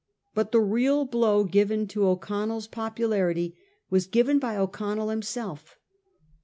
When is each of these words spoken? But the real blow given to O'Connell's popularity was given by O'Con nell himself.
But 0.33 0.51
the 0.51 0.59
real 0.61 1.05
blow 1.05 1.43
given 1.43 1.85
to 1.89 2.07
O'Connell's 2.07 2.65
popularity 2.67 3.55
was 3.91 4.07
given 4.07 4.39
by 4.39 4.57
O'Con 4.57 4.97
nell 4.97 5.09
himself. 5.09 5.77